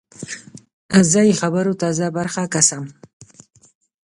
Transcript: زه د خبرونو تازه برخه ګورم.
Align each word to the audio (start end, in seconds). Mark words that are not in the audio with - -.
زه 1.11 1.19
د 1.27 1.29
خبرونو 1.41 1.79
تازه 1.83 2.05
برخه 2.17 2.41
ګورم. 2.53 2.85